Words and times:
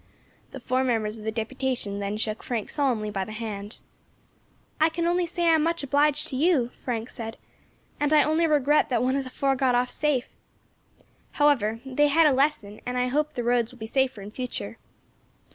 The 0.49 0.59
four 0.59 0.83
members 0.83 1.19
of 1.19 1.25
the 1.25 1.31
deputation 1.31 1.99
then 1.99 2.17
shook 2.17 2.41
Frank 2.41 2.71
solemnly 2.71 3.11
by 3.11 3.23
the 3.23 3.31
hand. 3.33 3.81
"I 4.79 4.89
can 4.89 5.05
only 5.05 5.27
say 5.27 5.43
I 5.43 5.49
am 5.53 5.61
much 5.61 5.83
obliged 5.83 6.27
to 6.29 6.35
you," 6.35 6.71
Frank 6.83 7.07
said, 7.07 7.37
"and 7.99 8.11
I 8.11 8.23
only 8.23 8.47
regret 8.47 8.89
that 8.89 9.03
one 9.03 9.15
of 9.15 9.23
the 9.25 9.29
four 9.29 9.55
got 9.55 9.75
off 9.75 9.91
safe. 9.91 10.27
However, 11.33 11.81
they 11.85 12.07
had 12.07 12.25
a 12.25 12.33
lesson, 12.33 12.81
and 12.83 12.97
I 12.97 13.09
hope 13.09 13.33
the 13.33 13.43
roads 13.43 13.71
will 13.71 13.77
be 13.77 13.85
safer 13.85 14.23
in 14.23 14.31
future." 14.31 14.79